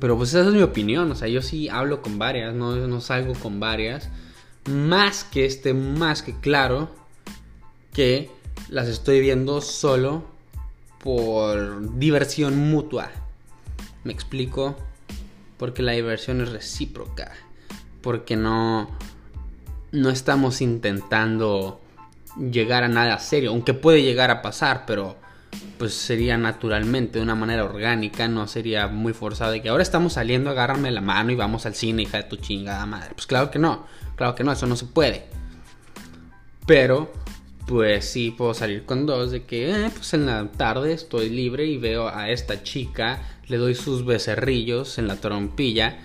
Pero 0.00 0.16
pues 0.16 0.30
esa 0.30 0.48
es 0.48 0.54
mi 0.54 0.62
opinión, 0.62 1.10
o 1.10 1.14
sea, 1.14 1.28
yo 1.28 1.42
sí 1.42 1.68
hablo 1.68 2.02
con 2.02 2.18
varias, 2.18 2.54
no, 2.54 2.74
no 2.74 3.00
salgo 3.00 3.34
con 3.34 3.60
varias. 3.60 4.08
Más 4.68 5.24
que 5.24 5.44
este, 5.44 5.74
más 5.74 6.22
que 6.22 6.38
claro 6.40 6.90
que 7.92 8.30
las 8.68 8.88
estoy 8.88 9.20
viendo 9.20 9.60
solo 9.60 10.24
por 11.00 11.98
diversión 11.98 12.56
mutua. 12.70 13.10
¿Me 14.04 14.12
explico? 14.12 14.76
Porque 15.58 15.82
la 15.82 15.92
diversión 15.92 16.40
es 16.40 16.50
recíproca. 16.50 17.32
Porque 18.00 18.36
no 18.36 18.88
no 19.94 20.10
estamos 20.10 20.60
intentando 20.60 21.80
llegar 22.36 22.82
a 22.82 22.88
nada 22.88 23.18
serio, 23.20 23.50
aunque 23.50 23.74
puede 23.74 24.02
llegar 24.02 24.30
a 24.32 24.42
pasar, 24.42 24.84
pero 24.86 25.16
pues 25.78 25.94
sería 25.94 26.38
naturalmente, 26.38 27.18
de 27.18 27.24
una 27.24 27.34
manera 27.34 27.64
orgánica, 27.64 28.28
no 28.28 28.46
sería 28.46 28.86
muy 28.88 29.12
forzado 29.12 29.52
de 29.52 29.62
que 29.62 29.68
ahora 29.68 29.82
estamos 29.82 30.14
saliendo, 30.14 30.50
agárrame 30.50 30.90
la 30.90 31.00
mano 31.00 31.32
y 31.32 31.34
vamos 31.34 31.66
al 31.66 31.74
cine, 31.74 32.02
hija 32.02 32.18
de 32.18 32.24
tu 32.24 32.36
chingada 32.36 32.86
madre. 32.86 33.10
Pues 33.14 33.26
claro 33.26 33.50
que 33.50 33.58
no, 33.58 33.86
claro 34.16 34.34
que 34.34 34.44
no, 34.44 34.52
eso 34.52 34.66
no 34.66 34.76
se 34.76 34.86
puede. 34.86 35.26
Pero, 36.66 37.12
pues 37.66 38.04
sí 38.06 38.30
puedo 38.30 38.54
salir 38.54 38.84
con 38.84 39.06
dos 39.06 39.30
de 39.30 39.44
que, 39.44 39.70
eh, 39.70 39.90
pues 39.94 40.14
en 40.14 40.26
la 40.26 40.50
tarde 40.52 40.92
estoy 40.92 41.28
libre 41.28 41.66
y 41.66 41.76
veo 41.76 42.08
a 42.08 42.30
esta 42.30 42.62
chica, 42.62 43.22
le 43.48 43.56
doy 43.58 43.74
sus 43.74 44.04
becerrillos 44.04 44.98
en 44.98 45.08
la 45.08 45.16
trompilla 45.16 45.98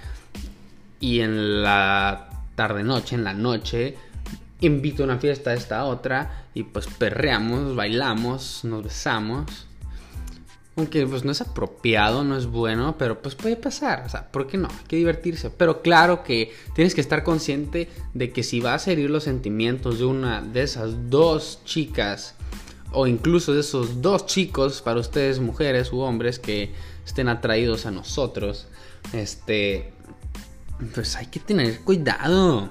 y 0.99 1.21
en 1.21 1.63
la 1.63 2.29
tarde 2.55 2.83
noche, 2.83 3.15
en 3.15 3.23
la 3.23 3.33
noche, 3.33 3.95
invito 4.61 5.03
a 5.03 5.05
una 5.05 5.19
fiesta 5.19 5.51
a 5.51 5.53
esta 5.53 5.85
otra 5.85 6.45
y 6.53 6.63
pues 6.63 6.87
perreamos, 6.87 7.75
bailamos, 7.75 8.61
nos 8.63 8.83
besamos. 8.83 9.65
Aunque 10.75 11.05
pues 11.05 11.25
no 11.25 11.31
es 11.33 11.41
apropiado, 11.41 12.23
no 12.23 12.37
es 12.37 12.45
bueno, 12.45 12.95
pero 12.97 13.21
pues 13.21 13.35
puede 13.35 13.57
pasar, 13.57 14.03
o 14.05 14.09
sea, 14.09 14.31
¿por 14.31 14.47
qué 14.47 14.57
no? 14.57 14.69
Hay 14.69 14.85
que 14.87 14.95
divertirse. 14.95 15.49
Pero 15.49 15.81
claro 15.81 16.23
que 16.23 16.53
tienes 16.73 16.95
que 16.95 17.01
estar 17.01 17.23
consciente 17.23 17.89
de 18.13 18.31
que 18.31 18.43
si 18.43 18.61
vas 18.61 18.87
a 18.87 18.91
herir 18.91 19.09
los 19.09 19.25
sentimientos 19.25 19.99
de 19.99 20.05
una 20.05 20.41
de 20.41 20.63
esas 20.63 21.09
dos 21.09 21.59
chicas 21.65 22.35
o 22.93 23.07
incluso 23.07 23.53
de 23.53 23.59
esos 23.59 24.01
dos 24.01 24.25
chicos 24.25 24.81
para 24.81 25.01
ustedes 25.01 25.39
mujeres 25.39 25.91
u 25.91 25.99
hombres 25.99 26.39
que 26.39 26.71
estén 27.05 27.27
atraídos 27.27 27.85
a 27.85 27.91
nosotros, 27.91 28.67
este 29.11 29.91
pues 30.93 31.17
hay 31.17 31.25
que 31.25 31.41
tener 31.41 31.81
cuidado. 31.81 32.69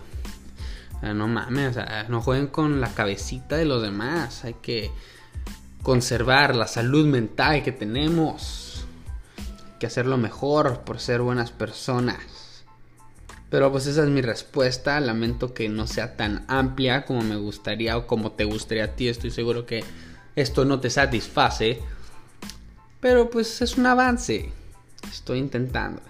No 1.02 1.28
mames, 1.28 1.76
no 2.08 2.20
jueguen 2.20 2.48
con 2.48 2.80
la 2.80 2.88
cabecita 2.88 3.56
de 3.56 3.64
los 3.64 3.82
demás. 3.82 4.44
Hay 4.44 4.54
que 4.54 4.90
conservar 5.82 6.56
la 6.56 6.66
salud 6.66 7.06
mental 7.06 7.62
que 7.62 7.72
tenemos. 7.72 8.86
Hay 9.38 9.78
que 9.78 9.86
hacerlo 9.86 10.18
mejor 10.18 10.80
por 10.80 10.98
ser 10.98 11.20
buenas 11.20 11.52
personas. 11.52 12.64
Pero 13.50 13.70
pues 13.70 13.86
esa 13.86 14.02
es 14.02 14.10
mi 14.10 14.20
respuesta. 14.22 15.00
Lamento 15.00 15.54
que 15.54 15.68
no 15.68 15.86
sea 15.86 16.16
tan 16.16 16.44
amplia 16.48 17.04
como 17.04 17.22
me 17.22 17.36
gustaría 17.36 17.96
o 17.96 18.06
como 18.06 18.32
te 18.32 18.44
gustaría 18.44 18.84
a 18.84 18.88
ti. 18.88 19.08
Estoy 19.08 19.30
seguro 19.30 19.66
que 19.66 19.84
esto 20.36 20.64
no 20.64 20.80
te 20.80 20.90
satisface. 20.90 21.80
Pero 23.00 23.30
pues 23.30 23.62
es 23.62 23.76
un 23.78 23.86
avance. 23.86 24.50
Estoy 25.08 25.38
intentando. 25.38 26.02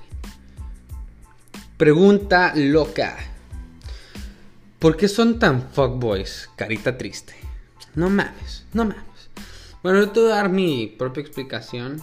Pregunta 1.77 2.53
loca. 2.57 3.17
¿Por 4.79 4.97
qué 4.97 5.09
son 5.09 5.41
tan 5.41 5.71
fuckboys? 5.73 6.51
Carita 6.55 6.97
triste. 6.97 7.35
No 7.97 8.11
mames, 8.11 8.65
no 8.73 8.85
mames. 8.85 9.03
Bueno, 9.83 9.99
yo 9.99 10.11
te 10.11 10.21
voy 10.21 10.31
a 10.31 10.37
dar 10.37 10.51
mi 10.51 10.87
propia 10.87 11.21
explicación. 11.21 12.01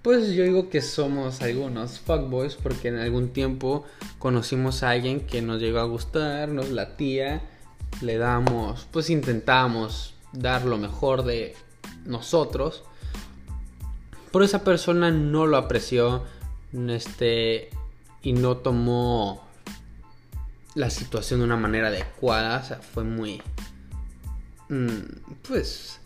Pues 0.00 0.32
yo 0.32 0.44
digo 0.44 0.70
que 0.70 0.80
somos 0.80 1.42
algunos 1.42 2.00
fuckboys 2.00 2.54
porque 2.54 2.88
en 2.88 2.96
algún 2.96 3.28
tiempo 3.28 3.84
conocimos 4.18 4.82
a 4.82 4.88
alguien 4.88 5.20
que 5.20 5.42
nos 5.42 5.60
llegó 5.60 5.80
a 5.80 5.84
gustar, 5.84 6.48
nos 6.48 6.70
latía, 6.70 7.42
le 8.00 8.16
damos, 8.16 8.86
pues 8.90 9.10
intentamos 9.10 10.14
dar 10.32 10.64
lo 10.64 10.78
mejor 10.78 11.24
de 11.24 11.54
nosotros. 12.06 12.84
Pero 14.32 14.46
esa 14.46 14.64
persona 14.64 15.10
no 15.10 15.46
lo 15.46 15.58
apreció, 15.58 16.24
este, 16.72 17.68
y 18.22 18.32
no 18.32 18.56
tomó 18.56 19.49
la 20.74 20.90
situación 20.90 21.40
de 21.40 21.46
una 21.46 21.56
manera 21.56 21.88
adecuada, 21.88 22.60
o 22.60 22.64
sea, 22.64 22.76
fue 22.78 23.04
muy... 23.04 23.42
Mm, 24.68 25.38
pues... 25.46 26.00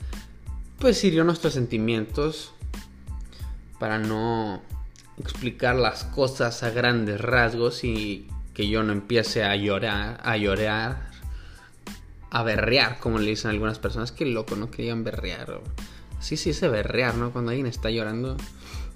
Pues 0.78 1.02
hirió 1.04 1.24
nuestros 1.24 1.54
sentimientos 1.54 2.52
para 3.78 3.98
no 3.98 4.62
explicar 5.18 5.76
las 5.76 6.04
cosas 6.04 6.62
a 6.62 6.70
grandes 6.70 7.20
rasgos 7.20 7.84
y 7.84 8.28
que 8.52 8.68
yo 8.68 8.82
no 8.82 8.92
empiece 8.92 9.44
a 9.44 9.56
llorar, 9.56 10.20
a 10.22 10.36
llorar, 10.36 11.10
a 12.30 12.42
berrear, 12.42 12.98
como 12.98 13.18
le 13.18 13.30
dicen 13.30 13.50
algunas 13.50 13.78
personas. 13.78 14.12
Que 14.12 14.26
loco, 14.26 14.56
¿no? 14.56 14.70
Querían 14.70 15.04
berrear. 15.04 15.60
Sí, 16.20 16.36
sí, 16.36 16.50
ese 16.50 16.68
berrear, 16.68 17.14
¿no? 17.14 17.32
Cuando 17.32 17.50
alguien 17.50 17.66
está 17.66 17.90
llorando. 17.90 18.36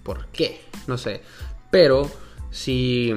¿Por 0.03 0.27
qué? 0.27 0.61
No 0.87 0.99
sé. 0.99 1.23
Pero 1.71 2.11
Sí, 2.51 3.13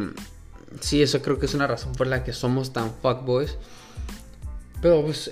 sí, 0.79 1.01
eso 1.01 1.21
creo 1.21 1.39
que 1.39 1.45
es 1.45 1.53
una 1.53 1.67
razón 1.67 1.93
por 1.93 2.07
la 2.07 2.23
que 2.23 2.33
somos 2.33 2.73
tan 2.73 2.91
fuckboys. 3.01 3.57
Pero 4.81 5.03
pues, 5.03 5.31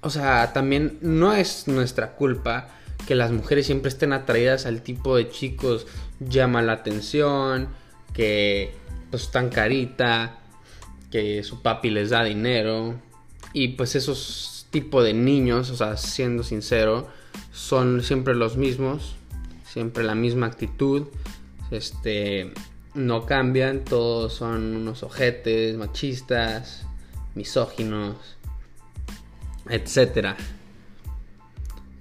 o 0.00 0.10
sea, 0.10 0.52
también 0.52 0.98
no 1.00 1.32
es 1.32 1.68
nuestra 1.68 2.12
culpa 2.16 2.68
que 3.06 3.14
las 3.14 3.32
mujeres 3.32 3.66
siempre 3.66 3.88
estén 3.88 4.12
atraídas 4.12 4.66
al 4.66 4.82
tipo 4.82 5.16
de 5.16 5.28
chicos 5.28 5.86
llama 6.20 6.62
la 6.62 6.72
atención, 6.72 7.68
que 8.12 8.74
pues 9.10 9.24
están 9.24 9.48
carita, 9.48 10.38
que 11.10 11.42
su 11.42 11.62
papi 11.62 11.90
les 11.90 12.10
da 12.10 12.22
dinero 12.24 12.94
y 13.52 13.68
pues 13.68 13.96
esos 13.96 14.66
tipos 14.70 15.04
de 15.04 15.14
niños, 15.14 15.70
o 15.70 15.76
sea, 15.76 15.96
siendo 15.96 16.42
sincero, 16.42 17.08
son 17.52 18.02
siempre 18.02 18.34
los 18.34 18.56
mismos, 18.56 19.16
siempre 19.64 20.04
la 20.04 20.14
misma 20.14 20.46
actitud, 20.46 21.08
este 21.70 22.52
no 22.94 23.26
cambian, 23.26 23.84
todos 23.84 24.34
son 24.34 24.76
unos 24.76 25.02
ojetes, 25.02 25.76
machistas, 25.76 26.86
misóginos, 27.34 28.16
etcétera. 29.68 30.36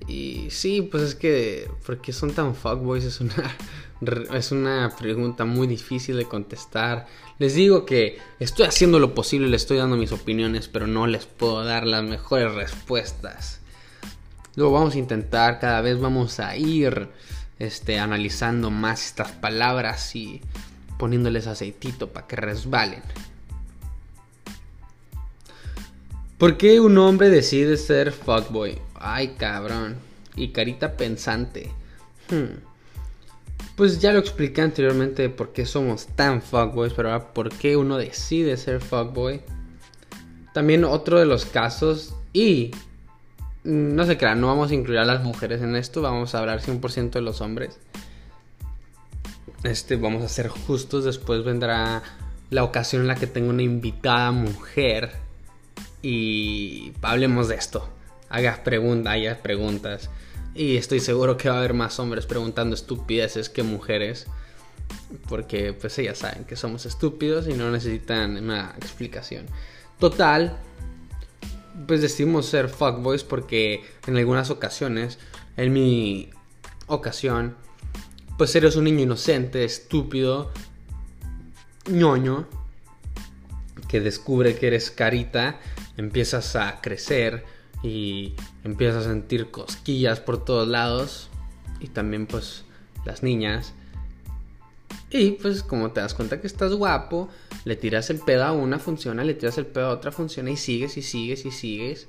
Y 0.08 0.50
sí, 0.50 0.82
pues 0.82 1.04
es 1.04 1.16
que, 1.16 1.70
¿por 1.86 2.02
qué 2.02 2.12
son 2.12 2.34
tan 2.34 2.56
fuckboys? 2.56 3.04
Es 3.04 3.22
una, 3.22 3.56
es 4.34 4.52
una 4.52 4.92
pregunta 4.98 5.46
muy 5.46 5.68
difícil 5.68 6.18
de 6.18 6.26
contestar. 6.26 7.06
Les 7.38 7.54
digo 7.54 7.86
que 7.86 8.18
estoy 8.40 8.66
haciendo 8.66 9.00
lo 9.00 9.14
posible, 9.14 9.48
les 9.48 9.62
estoy 9.62 9.78
dando 9.78 9.98
mis 9.98 10.12
opiniones, 10.12 10.68
pero 10.68 10.88
no 10.88 11.06
les 11.06 11.26
puedo 11.26 11.64
dar 11.64 11.86
las 11.86 12.04
mejores 12.04 12.54
respuestas. 12.56 13.62
Luego 14.56 14.74
vamos 14.74 14.96
a 14.96 14.98
intentar, 14.98 15.60
cada 15.60 15.82
vez 15.82 16.00
vamos 16.00 16.40
a 16.40 16.58
ir 16.58 17.10
este, 17.60 18.00
analizando 18.00 18.72
más 18.72 19.06
estas 19.06 19.32
palabras 19.32 20.16
y 20.16 20.42
poniéndoles 21.00 21.48
aceitito 21.48 22.10
para 22.10 22.28
que 22.28 22.36
resbalen. 22.36 23.02
¿Por 26.38 26.58
qué 26.58 26.82
un 26.82 26.98
hombre 26.98 27.30
decide 27.30 27.78
ser 27.78 28.12
fuckboy? 28.12 28.78
Ay, 28.96 29.36
cabrón. 29.38 29.96
Y 30.36 30.50
carita 30.50 30.98
pensante. 30.98 31.72
Hmm. 32.30 32.60
Pues 33.78 34.00
ya 34.00 34.12
lo 34.12 34.20
expliqué 34.20 34.62
anteriormente 34.62 35.30
por 35.30 35.54
qué 35.54 35.66
somos 35.66 36.08
tan 36.08 36.42
fuckboys, 36.42 36.94
pero 36.94 37.12
ahora 37.12 37.34
por 37.34 37.50
qué 37.50 37.78
uno 37.78 37.98
decide 37.98 38.58
ser 38.58 38.82
fuckboy. 38.82 39.42
También 40.54 40.84
otro 40.84 41.18
de 41.18 41.26
los 41.26 41.46
casos 41.46 42.14
y 42.34 42.72
no 43.64 44.06
se 44.06 44.18
crean, 44.18 44.42
no 44.42 44.48
vamos 44.48 44.72
a 44.72 44.76
incluir 44.76 45.00
a 45.00 45.06
las 45.06 45.24
mujeres 45.24 45.62
en 45.62 45.78
esto, 45.78 46.02
vamos 46.02 46.36
a 46.36 46.40
hablar 46.40 46.62
100% 46.62 47.12
de 47.12 47.22
los 47.22 47.40
hombres. 47.40 47.80
Este, 49.64 49.96
vamos 49.96 50.24
a 50.24 50.30
ser 50.30 50.48
justos. 50.48 51.06
Después 51.06 51.44
vendrá 51.44 52.04
la 52.50 52.64
ocasión 52.64 53.04
en 53.04 53.08
la 53.08 53.16
que 53.16 53.28
tengo 53.28 53.50
una 53.50 53.64
invitada 53.64 54.32
mujer. 54.32 55.12
Y 56.02 56.94
hablemos 57.02 57.48
de 57.48 57.56
esto. 57.56 57.88
Hagas 58.30 58.60
preguntas, 58.60 59.14
hagas 59.14 59.38
preguntas. 59.40 60.10
Y 60.56 60.78
estoy 60.78 61.00
seguro 61.00 61.38
que 61.38 61.50
va 61.50 61.56
a 61.56 61.60
haber 61.60 61.74
más 61.74 62.00
hombres 62.00 62.26
preguntando 62.26 62.76
estupideces 62.76 63.50
que 63.50 63.64
mujeres. 63.64 64.28
Porque 65.28 65.74
pues 65.74 65.98
ellas 66.00 66.20
saben 66.20 66.46
que 66.46 66.56
somos 66.56 66.86
estúpidos 66.86 67.48
y 67.48 67.54
no 67.54 67.70
necesitan 67.70 68.38
una 68.38 68.74
explicación. 68.78 69.46
Total, 70.00 70.58
pues 71.86 72.02
decidimos 72.02 72.46
ser 72.46 72.70
fuckboys 72.70 73.24
porque 73.24 73.84
en 74.08 74.18
algunas 74.18 74.50
ocasiones, 74.50 75.20
en 75.58 75.74
mi 75.74 76.30
ocasión, 76.88 77.56
pues 78.40 78.56
eres 78.56 78.78
un 78.78 78.86
niño 78.86 79.02
inocente, 79.02 79.66
estúpido, 79.66 80.50
ñoño, 81.92 82.48
que 83.90 84.00
descubre 84.00 84.56
que 84.56 84.68
eres 84.68 84.92
carita, 84.92 85.60
empiezas 85.98 86.56
a 86.56 86.80
crecer 86.80 87.44
y 87.84 88.36
empiezas 88.64 89.06
a 89.06 89.10
sentir 89.10 89.52
cosquillas 89.52 90.22
por 90.22 90.46
todos 90.46 90.70
lados 90.70 91.30
y 91.82 91.88
también 91.88 92.28
pues 92.28 92.64
las 93.04 93.24
niñas 93.24 93.74
y 95.10 95.32
pues 95.32 95.62
como 95.62 95.92
te 95.92 96.00
das 96.00 96.14
cuenta 96.14 96.40
que 96.40 96.48
estás 96.48 96.72
guapo, 96.74 97.28
le 97.66 97.76
tiras 97.76 98.10
el 98.10 98.20
pedo 98.20 98.46
a 98.46 98.54
una, 98.54 98.80
funciona, 98.80 99.26
le 99.26 99.34
tiras 99.34 99.58
el 99.58 99.66
pedo 99.66 99.88
a 99.88 99.94
otra, 99.96 100.14
funciona 100.14 100.50
y 100.50 100.56
sigues 100.56 100.96
y 100.96 101.02
sigues 101.02 101.46
y 101.46 101.52
sigues. 101.52 102.08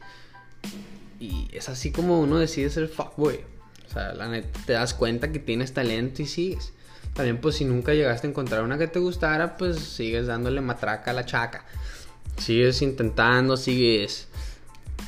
Y 1.18 1.49
es 1.50 1.68
así 1.68 1.90
como 1.90 2.20
uno 2.20 2.38
decide 2.38 2.70
ser 2.70 2.87
fuckboy. 2.87 3.40
O 3.90 3.92
sea, 3.92 4.14
la 4.14 4.28
neta, 4.28 4.61
te 4.66 4.73
das 4.75 4.94
cuenta 4.94 5.32
que 5.32 5.40
tienes 5.40 5.75
talento 5.75 6.23
y 6.23 6.26
sigues. 6.26 6.73
También 7.14 7.38
pues 7.38 7.56
si 7.56 7.64
nunca 7.64 7.92
llegaste 7.92 8.28
a 8.28 8.30
encontrar 8.30 8.62
una 8.62 8.78
que 8.78 8.87
te 8.87 9.00
gustara, 9.00 9.56
pues 9.56 9.80
sigues 9.80 10.28
dándole 10.28 10.61
matraca 10.61 11.11
a 11.11 11.14
la 11.14 11.26
chaca. 11.26 11.64
Sigues 12.38 12.82
intentando, 12.82 13.56
sigues 13.56 14.28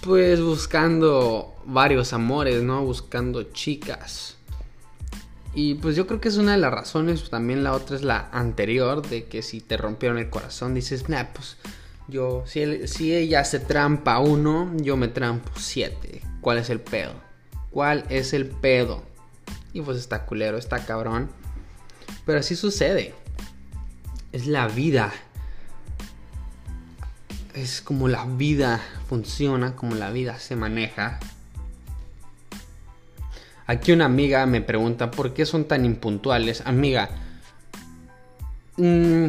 pues 0.03 0.41
buscando 0.41 1.55
varios 1.65 2.13
amores, 2.13 2.63
¿no? 2.63 2.85
Buscando 2.85 3.45
chicas. 3.45 4.37
Y 5.55 5.75
pues 5.75 5.97
yo 5.97 6.07
creo 6.07 6.21
que 6.21 6.29
es 6.29 6.39
una 6.39 6.53
de 6.53 6.59
las 6.59 6.73
razones, 6.73 7.29
también 7.29 7.63
la 7.63 7.73
otra 7.73 7.97
es 7.97 8.03
la 8.03 8.31
anterior, 8.33 9.07
de 9.07 9.27
que 9.27 9.43
si 9.43 9.61
te 9.61 9.77
rompieron 9.77 10.19
el 10.19 10.31
corazón, 10.31 10.75
dices, 10.75 11.09
nah, 11.09 11.25
pues 11.33 11.59
yo, 12.09 12.43
si, 12.47 12.89
si 12.89 13.15
ella 13.15 13.45
se 13.45 13.61
trampa 13.61 14.19
uno, 14.19 14.73
yo 14.77 14.97
me 14.97 15.09
trampo 15.09 15.51
siete. 15.57 16.23
¿Cuál 16.41 16.59
es 16.59 16.71
el 16.71 16.81
pedo? 16.81 17.13
¿Cuál 17.73 18.05
es 18.11 18.35
el 18.35 18.47
pedo? 18.47 19.03
Y 19.73 19.81
pues 19.81 19.97
está 19.99 20.27
culero, 20.27 20.59
está 20.59 20.85
cabrón. 20.85 21.31
Pero 22.27 22.39
así 22.39 22.55
sucede. 22.55 23.15
Es 24.31 24.47
la 24.47 24.69
vida. 24.69 25.13
Es 27.55 27.81
como 27.81 28.09
la 28.09 28.27
vida 28.27 28.81
funciona, 29.09 29.75
como 29.75 29.95
la 29.95 30.11
vida 30.11 30.39
se 30.39 30.55
maneja. 30.55 31.19
Aquí 33.67 33.93
una 33.93 34.05
amiga 34.05 34.45
me 34.45 34.61
pregunta 34.61 35.11
por 35.11 35.33
qué 35.33 35.47
son 35.47 35.65
tan 35.65 35.87
impuntuales. 35.87 36.63
Amiga, 36.67 37.09
mm, 38.77 39.29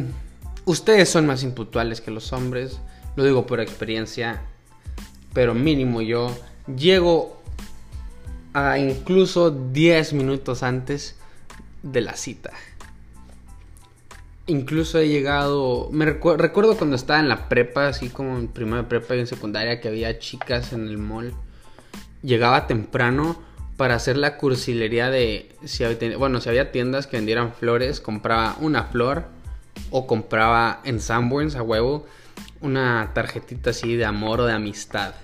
ustedes 0.66 1.08
son 1.08 1.26
más 1.26 1.42
impuntuales 1.42 2.02
que 2.02 2.10
los 2.10 2.32
hombres. 2.34 2.78
Lo 3.16 3.24
digo 3.24 3.46
por 3.46 3.60
experiencia. 3.60 4.42
Pero 5.32 5.54
mínimo 5.54 6.02
yo 6.02 6.36
llego 6.76 7.43
a 8.54 8.78
incluso 8.78 9.50
10 9.50 10.14
minutos 10.14 10.62
antes 10.62 11.16
de 11.82 12.00
la 12.00 12.16
cita. 12.16 12.52
Incluso 14.46 14.98
he 14.98 15.08
llegado. 15.08 15.88
Me 15.90 16.04
recuerdo 16.06 16.76
cuando 16.76 16.96
estaba 16.96 17.18
en 17.20 17.28
la 17.28 17.48
prepa, 17.48 17.88
así 17.88 18.08
como 18.08 18.38
en 18.38 18.48
primera 18.48 18.88
prepa 18.88 19.16
y 19.16 19.20
en 19.20 19.26
secundaria, 19.26 19.80
que 19.80 19.88
había 19.88 20.18
chicas 20.18 20.72
en 20.72 20.86
el 20.86 20.98
mall. 20.98 21.34
Llegaba 22.22 22.66
temprano 22.66 23.42
para 23.76 23.96
hacer 23.96 24.16
la 24.16 24.36
cursilería 24.36 25.10
de 25.10 25.50
si 25.64 25.82
había, 25.82 26.16
bueno, 26.16 26.40
si 26.40 26.48
había 26.48 26.72
tiendas 26.72 27.06
que 27.06 27.16
vendieran 27.16 27.52
flores, 27.52 28.00
compraba 28.00 28.56
una 28.60 28.84
flor 28.84 29.24
o 29.90 30.06
compraba 30.06 30.80
en 30.84 31.00
Sanborns 31.00 31.56
a 31.56 31.62
huevo 31.62 32.06
una 32.60 33.10
tarjetita 33.14 33.70
así 33.70 33.96
de 33.96 34.04
amor 34.04 34.40
o 34.40 34.46
de 34.46 34.52
amistad. 34.52 35.14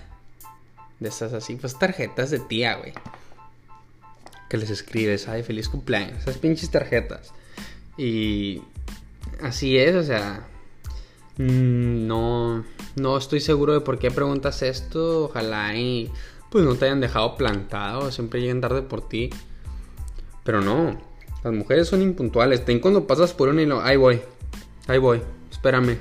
De 0.99 1.09
esas 1.09 1.33
así, 1.33 1.55
pues 1.55 1.77
tarjetas 1.79 2.29
de 2.29 2.39
tía, 2.39 2.75
güey. 2.75 2.93
Que 4.51 4.57
les 4.57 4.69
escribes, 4.69 5.29
ay, 5.29 5.43
feliz 5.43 5.69
cumpleaños. 5.69 6.23
Esas 6.23 6.37
pinches 6.37 6.69
tarjetas. 6.69 7.31
Y 7.97 8.61
así 9.41 9.77
es, 9.77 9.95
o 9.95 10.03
sea, 10.03 10.45
mm, 11.37 12.05
no, 12.05 12.65
no 12.97 13.17
estoy 13.17 13.39
seguro 13.39 13.71
de 13.71 13.79
por 13.79 13.97
qué 13.97 14.11
preguntas 14.11 14.61
esto. 14.61 15.27
Ojalá 15.27 15.73
y 15.77 16.11
pues 16.49 16.65
no 16.65 16.75
te 16.75 16.83
hayan 16.83 16.99
dejado 16.99 17.37
plantado, 17.37 18.11
siempre 18.11 18.41
llegan 18.41 18.59
tarde 18.59 18.81
por 18.81 19.07
ti. 19.07 19.29
Pero 20.43 20.59
no, 20.59 20.99
las 21.45 21.53
mujeres 21.53 21.87
son 21.87 22.01
impuntuales. 22.01 22.65
Ten 22.65 22.81
cuando 22.81 23.07
pasas 23.07 23.31
por 23.31 23.47
un 23.47 23.57
hilo, 23.57 23.79
ahí 23.81 23.95
voy, 23.95 24.19
ahí 24.87 24.97
voy, 24.97 25.21
espérame. 25.49 25.97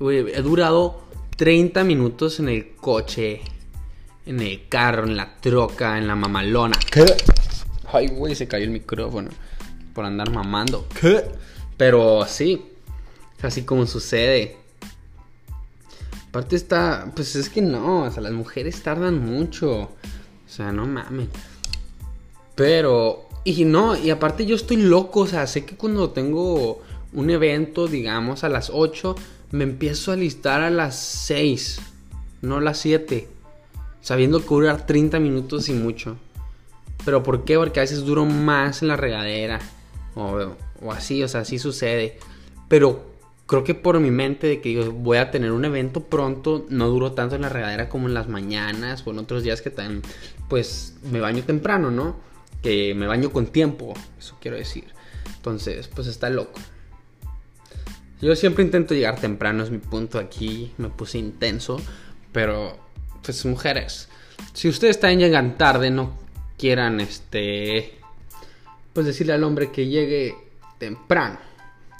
he 0.00 0.40
durado 0.40 1.02
30 1.36 1.84
minutos 1.84 2.40
en 2.40 2.48
el 2.48 2.76
coche, 2.76 3.42
en 4.24 4.40
el 4.40 4.70
carro, 4.70 5.04
en 5.04 5.18
la 5.18 5.36
troca, 5.38 5.98
en 5.98 6.06
la 6.06 6.16
mamalona. 6.16 6.78
¿Qué? 6.90 7.04
Ay, 7.94 8.08
güey, 8.08 8.34
se 8.34 8.48
cayó 8.48 8.64
el 8.64 8.70
micrófono 8.70 9.30
por 9.94 10.04
andar 10.04 10.30
mamando. 10.30 10.86
¿Qué? 11.00 11.24
Pero 11.76 12.26
sí, 12.26 12.62
así 13.40 13.62
como 13.62 13.86
sucede. 13.86 14.56
Aparte 16.28 16.56
está, 16.56 17.12
pues 17.14 17.36
es 17.36 17.48
que 17.48 17.62
no, 17.62 18.02
o 18.02 18.10
sea, 18.10 18.20
las 18.20 18.32
mujeres 18.32 18.82
tardan 18.82 19.24
mucho. 19.24 19.82
O 19.82 19.90
sea, 20.48 20.72
no 20.72 20.86
mames. 20.86 21.28
Pero, 22.56 23.28
y 23.44 23.64
no, 23.64 23.96
y 23.96 24.10
aparte 24.10 24.44
yo 24.44 24.56
estoy 24.56 24.78
loco, 24.78 25.20
o 25.20 25.26
sea, 25.28 25.46
sé 25.46 25.64
que 25.64 25.76
cuando 25.76 26.10
tengo 26.10 26.82
un 27.12 27.30
evento, 27.30 27.86
digamos, 27.86 28.42
a 28.42 28.48
las 28.48 28.70
8, 28.70 29.14
me 29.52 29.62
empiezo 29.62 30.10
a 30.10 30.16
listar 30.16 30.62
a 30.62 30.70
las 30.70 30.98
6, 30.98 31.80
no 32.42 32.56
a 32.56 32.60
las 32.60 32.78
7. 32.78 33.28
Sabiendo 34.00 34.40
que 34.40 34.48
durar 34.48 34.84
30 34.84 35.20
minutos 35.20 35.68
y 35.68 35.72
mucho. 35.72 36.16
Pero 37.04 37.22
¿por 37.22 37.44
qué? 37.44 37.56
Porque 37.56 37.80
a 37.80 37.82
veces 37.82 38.04
duro 38.04 38.24
más 38.24 38.82
en 38.82 38.88
la 38.88 38.96
regadera. 38.96 39.60
O, 40.14 40.54
así, 40.92 41.22
o 41.22 41.28
sea, 41.28 41.42
así 41.42 41.58
sucede. 41.58 42.18
Pero 42.68 43.14
creo 43.46 43.64
que 43.64 43.74
por 43.74 43.98
mi 44.00 44.10
mente 44.10 44.46
de 44.46 44.60
que 44.60 44.80
voy 44.88 45.18
a 45.18 45.30
tener 45.30 45.52
un 45.52 45.64
evento 45.64 46.04
pronto, 46.04 46.66
no 46.70 46.88
duro 46.88 47.12
tanto 47.12 47.34
en 47.36 47.42
la 47.42 47.48
regadera 47.48 47.88
como 47.88 48.08
en 48.08 48.14
las 48.14 48.28
mañanas 48.28 49.02
o 49.06 49.10
en 49.10 49.18
otros 49.18 49.42
días 49.42 49.60
que 49.60 49.70
tan, 49.70 50.02
pues 50.48 50.96
me 51.10 51.20
baño 51.20 51.42
temprano, 51.42 51.90
¿no? 51.90 52.16
Que 52.62 52.94
me 52.94 53.06
baño 53.06 53.30
con 53.30 53.46
tiempo, 53.46 53.92
eso 54.18 54.36
quiero 54.40 54.56
decir. 54.56 54.86
Entonces, 55.36 55.88
pues 55.88 56.06
está 56.06 56.30
loco. 56.30 56.58
Yo 58.22 58.34
siempre 58.36 58.64
intento 58.64 58.94
llegar 58.94 59.20
temprano, 59.20 59.62
es 59.62 59.70
mi 59.70 59.78
punto 59.78 60.18
aquí, 60.18 60.72
me 60.78 60.88
puse 60.88 61.18
intenso, 61.18 61.78
pero 62.32 62.78
pues 63.22 63.44
mujeres, 63.44 64.08
si 64.54 64.68
ustedes 64.68 64.98
también 64.98 65.20
llegan 65.20 65.58
tarde, 65.58 65.90
no 65.90 66.23
quieran 66.64 66.98
este 66.98 67.92
pues 68.94 69.04
decirle 69.04 69.34
al 69.34 69.44
hombre 69.44 69.70
que 69.70 69.86
llegue 69.86 70.34
temprano. 70.78 71.38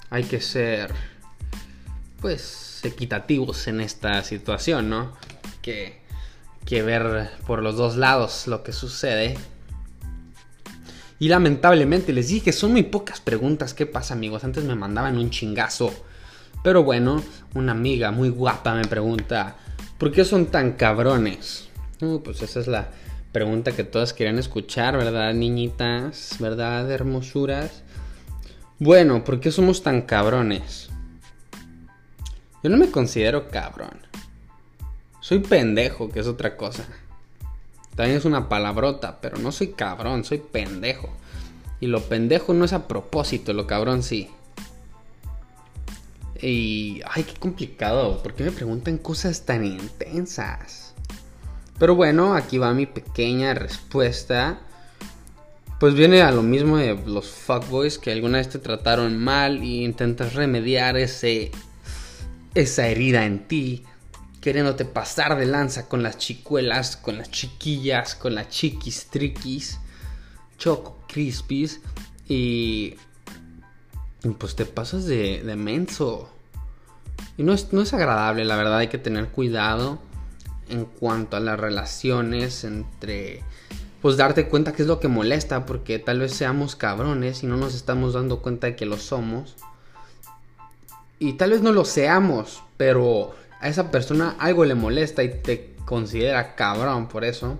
Hay 0.09 0.23
que 0.23 0.41
ser 0.41 0.91
pues 2.19 2.79
equitativos 2.81 3.67
en 3.67 3.79
esta 3.79 4.23
situación, 4.23 4.89
¿no? 4.89 5.13
Que, 5.61 6.01
que 6.65 6.81
ver 6.81 7.29
por 7.45 7.61
los 7.61 7.77
dos 7.77 7.95
lados 7.95 8.47
lo 8.47 8.63
que 8.63 8.71
sucede. 8.71 9.37
Y 11.19 11.27
lamentablemente 11.27 12.11
les 12.11 12.29
dije, 12.29 12.51
son 12.51 12.71
muy 12.71 12.81
pocas 12.81 13.21
preguntas. 13.21 13.75
¿Qué 13.75 13.85
pasa, 13.85 14.15
amigos? 14.15 14.45
Antes 14.45 14.63
me 14.63 14.73
mandaban 14.73 15.19
un 15.19 15.29
chingazo. 15.29 15.93
Pero 16.63 16.83
bueno, 16.83 17.23
una 17.53 17.73
amiga 17.73 18.09
muy 18.09 18.29
guapa 18.29 18.73
me 18.73 18.85
pregunta, 18.85 19.57
¿por 19.99 20.11
qué 20.11 20.25
son 20.25 20.47
tan 20.47 20.71
cabrones? 20.71 21.69
pues 22.23 22.41
esa 22.41 22.59
es 22.59 22.67
la 22.67 22.89
pregunta 23.35 23.73
que 23.73 23.83
todas 23.83 24.13
querían 24.13 24.39
escuchar, 24.39 24.95
¿verdad, 24.95 25.33
niñitas? 25.33 26.37
¿Verdad, 26.39 26.89
hermosuras? 26.89 27.83
Bueno, 28.79 29.25
¿por 29.25 29.41
qué 29.41 29.51
somos 29.51 29.83
tan 29.83 30.03
cabrones? 30.03 30.89
Yo 32.63 32.69
no 32.69 32.77
me 32.77 32.89
considero 32.89 33.49
cabrón. 33.49 33.99
Soy 35.19 35.39
pendejo, 35.39 36.07
que 36.09 36.21
es 36.21 36.27
otra 36.27 36.55
cosa. 36.55 36.85
También 37.97 38.19
es 38.19 38.23
una 38.23 38.47
palabrota, 38.47 39.19
pero 39.19 39.37
no 39.37 39.51
soy 39.51 39.73
cabrón, 39.73 40.23
soy 40.23 40.37
pendejo. 40.37 41.09
Y 41.81 41.87
lo 41.87 42.03
pendejo 42.03 42.53
no 42.53 42.63
es 42.63 42.71
a 42.71 42.87
propósito, 42.87 43.51
lo 43.51 43.67
cabrón 43.67 44.01
sí. 44.01 44.29
Y... 46.41 47.01
Ay, 47.05 47.23
qué 47.25 47.33
complicado. 47.37 48.23
¿Por 48.23 48.33
qué 48.33 48.45
me 48.45 48.51
preguntan 48.51 48.97
cosas 48.97 49.45
tan 49.45 49.65
intensas? 49.65 50.84
Pero 51.77 51.95
bueno, 51.95 52.35
aquí 52.35 52.57
va 52.57 52.73
mi 52.73 52.85
pequeña 52.85 53.53
respuesta. 53.53 54.59
Pues 55.79 55.93
viene 55.93 56.21
a 56.21 56.31
lo 56.31 56.41
mismo 56.41 56.77
de 56.77 56.95
los 57.05 57.27
fuckboys 57.27 57.97
que 57.97 58.11
alguna 58.11 58.37
vez 58.37 58.49
te 58.49 58.59
trataron 58.59 59.17
mal 59.17 59.63
y 59.63 59.83
intentas 59.83 60.33
remediar 60.33 60.95
ese 60.97 61.51
esa 62.53 62.87
herida 62.87 63.25
en 63.25 63.49
ti, 63.49 63.83
queriéndote 64.39 64.85
pasar 64.85 65.37
de 65.37 65.45
lanza 65.45 65.89
con 65.89 66.01
las 66.01 66.17
chicuelas, 66.17 66.95
con 66.95 67.17
las 67.17 67.29
chiquillas, 67.29 68.15
con 68.15 68.33
las 68.33 68.47
chiquis 68.47 69.07
triquis. 69.07 69.79
Choco 70.57 70.97
Crispies 71.09 71.81
y, 72.29 72.95
y 74.23 74.29
pues 74.37 74.55
te 74.55 74.65
pasas 74.65 75.05
de, 75.05 75.43
de 75.43 75.55
menso. 75.57 76.29
Y 77.37 77.43
no 77.43 77.51
es, 77.51 77.73
no 77.73 77.81
es 77.81 77.93
agradable, 77.93 78.45
la 78.45 78.55
verdad 78.55 78.77
hay 78.77 78.87
que 78.87 78.97
tener 78.97 79.27
cuidado 79.27 79.99
en 80.69 80.85
cuanto 80.85 81.37
a 81.37 81.39
las 81.39 81.59
relaciones 81.59 82.63
entre 82.63 83.43
pues 84.01 84.17
darte 84.17 84.47
cuenta 84.47 84.73
qué 84.73 84.83
es 84.83 84.87
lo 84.87 84.99
que 84.99 85.07
molesta, 85.07 85.65
porque 85.65 85.97
tal 85.97 86.19
vez 86.19 86.31
seamos 86.33 86.75
cabrones 86.75 87.41
y 87.41 87.47
no 87.47 87.57
nos 87.57 87.73
estamos 87.73 88.13
dando 88.13 88.39
cuenta 88.39 88.67
de 88.67 88.75
que 88.75 88.85
lo 88.85 88.97
somos. 88.97 89.55
Y 91.17 91.33
tal 91.33 91.49
vez 91.49 91.61
no 91.63 91.71
lo 91.71 91.85
seamos, 91.85 92.61
pero 92.77 93.33
a 93.59 93.67
esa 93.67 93.89
persona 93.89 94.35
algo 94.37 94.63
le 94.63 94.75
molesta 94.75 95.23
y 95.23 95.29
te 95.41 95.73
considera 95.85 96.53
cabrón 96.55 97.07
por 97.07 97.25
eso. 97.25 97.57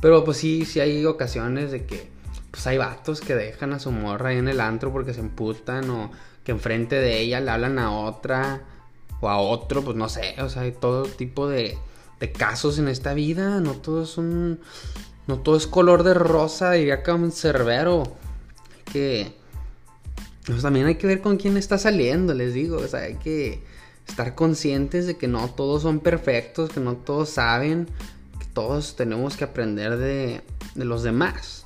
Pero 0.00 0.24
pues 0.24 0.38
sí, 0.38 0.64
sí 0.64 0.80
hay 0.80 1.06
ocasiones 1.06 1.70
de 1.70 1.86
que 1.86 2.08
pues 2.50 2.66
hay 2.66 2.78
vatos 2.78 3.20
que 3.20 3.36
dejan 3.36 3.72
a 3.72 3.78
su 3.78 3.92
morra 3.92 4.30
ahí 4.30 4.38
en 4.38 4.48
el 4.48 4.60
antro 4.60 4.92
porque 4.92 5.14
se 5.14 5.20
emputan 5.20 5.88
o 5.90 6.10
que 6.42 6.50
enfrente 6.50 6.96
de 6.96 7.20
ella 7.20 7.40
le 7.40 7.50
hablan 7.50 7.78
a 7.78 7.92
otra 7.92 8.62
o 9.20 9.28
a 9.28 9.38
otro, 9.38 9.82
pues 9.82 9.96
no 9.96 10.08
sé, 10.08 10.34
o 10.40 10.48
sea, 10.48 10.62
hay 10.62 10.72
todo 10.72 11.04
tipo 11.04 11.48
de, 11.48 11.76
de 12.20 12.32
casos 12.32 12.78
en 12.78 12.88
esta 12.88 13.14
vida, 13.14 13.60
no 13.60 13.74
todo 13.74 14.02
es 14.02 14.16
no 15.30 15.38
todo 15.38 15.56
es 15.56 15.68
color 15.68 16.02
de 16.02 16.12
rosa, 16.12 16.72
diría 16.72 17.04
que 17.04 17.12
un 17.12 17.30
cerbero. 17.30 18.02
Que. 18.92 19.32
Pues 20.44 20.62
también 20.62 20.86
hay 20.86 20.96
que 20.96 21.06
ver 21.06 21.20
con 21.20 21.36
quién 21.36 21.56
está 21.56 21.78
saliendo, 21.78 22.34
les 22.34 22.52
digo. 22.52 22.78
O 22.78 22.88
sea, 22.88 23.02
hay 23.02 23.14
que 23.14 23.62
estar 24.08 24.34
conscientes 24.34 25.06
de 25.06 25.16
que 25.16 25.28
no 25.28 25.48
todos 25.50 25.82
son 25.82 26.00
perfectos, 26.00 26.70
que 26.70 26.80
no 26.80 26.96
todos 26.96 27.30
saben, 27.30 27.86
que 28.40 28.46
todos 28.46 28.96
tenemos 28.96 29.36
que 29.36 29.44
aprender 29.44 29.98
de, 29.98 30.42
de 30.74 30.84
los 30.84 31.04
demás. 31.04 31.64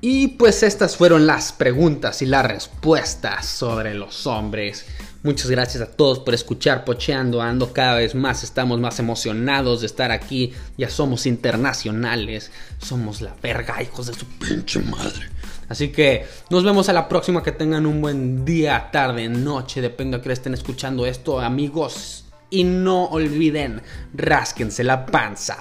Y 0.00 0.28
pues 0.28 0.64
estas 0.64 0.96
fueron 0.96 1.26
las 1.26 1.52
preguntas 1.52 2.20
y 2.20 2.26
las 2.26 2.46
respuestas 2.46 3.46
sobre 3.46 3.94
los 3.94 4.26
hombres. 4.26 4.86
Muchas 5.26 5.50
gracias 5.50 5.82
a 5.82 5.90
todos 5.90 6.20
por 6.20 6.34
escuchar 6.34 6.84
Pocheando 6.84 7.42
Ando 7.42 7.72
cada 7.72 7.96
vez 7.96 8.14
más. 8.14 8.44
Estamos 8.44 8.78
más 8.78 9.00
emocionados 9.00 9.80
de 9.80 9.88
estar 9.88 10.12
aquí. 10.12 10.52
Ya 10.78 10.88
somos 10.88 11.26
internacionales. 11.26 12.52
Somos 12.78 13.20
la 13.20 13.34
verga, 13.42 13.82
hijos 13.82 14.06
de 14.06 14.14
su 14.14 14.24
pinche 14.24 14.78
madre. 14.82 15.28
Así 15.68 15.88
que 15.88 16.26
nos 16.48 16.62
vemos 16.62 16.88
a 16.88 16.92
la 16.92 17.08
próxima. 17.08 17.42
Que 17.42 17.50
tengan 17.50 17.86
un 17.86 18.00
buen 18.00 18.44
día, 18.44 18.90
tarde, 18.92 19.28
noche. 19.28 19.80
Depende 19.80 20.18
de 20.18 20.22
que 20.22 20.32
estén 20.32 20.54
escuchando 20.54 21.04
esto, 21.06 21.40
amigos. 21.40 22.26
Y 22.48 22.62
no 22.62 23.06
olviden, 23.06 23.82
rásquense 24.14 24.84
la 24.84 25.06
panza. 25.06 25.58